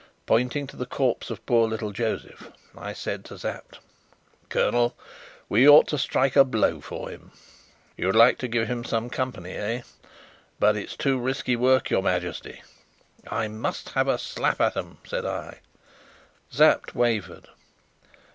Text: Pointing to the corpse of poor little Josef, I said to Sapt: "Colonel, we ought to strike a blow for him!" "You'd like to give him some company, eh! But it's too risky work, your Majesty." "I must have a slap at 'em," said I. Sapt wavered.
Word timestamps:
Pointing 0.25 0.65
to 0.65 0.75
the 0.75 0.87
corpse 0.87 1.29
of 1.29 1.45
poor 1.45 1.67
little 1.67 1.91
Josef, 1.91 2.51
I 2.75 2.91
said 2.91 3.23
to 3.25 3.37
Sapt: 3.37 3.77
"Colonel, 4.49 4.97
we 5.47 5.69
ought 5.69 5.87
to 5.89 5.97
strike 5.99 6.35
a 6.35 6.43
blow 6.43 6.81
for 6.81 7.11
him!" 7.11 7.29
"You'd 7.95 8.15
like 8.15 8.39
to 8.39 8.47
give 8.47 8.65
him 8.67 8.83
some 8.83 9.11
company, 9.11 9.51
eh! 9.51 9.81
But 10.59 10.75
it's 10.75 10.95
too 10.97 11.19
risky 11.19 11.55
work, 11.55 11.91
your 11.91 12.01
Majesty." 12.01 12.63
"I 13.27 13.47
must 13.47 13.89
have 13.89 14.07
a 14.07 14.17
slap 14.17 14.59
at 14.59 14.75
'em," 14.75 14.97
said 15.05 15.23
I. 15.23 15.59
Sapt 16.49 16.95
wavered. 16.95 17.49